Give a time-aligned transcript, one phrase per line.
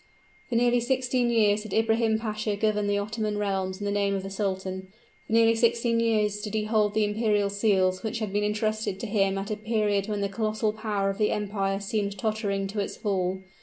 [0.49, 4.23] For nearly sixteen years did Ibrahim Pasha govern the Ottoman realms in the name of
[4.23, 4.87] the sultan:
[5.27, 9.05] for nearly sixteen years did he hold the imperial seals which had been intrusted to
[9.05, 12.97] him at a period when the colossal power of the empire seemed tottering to its
[12.97, 13.43] fall.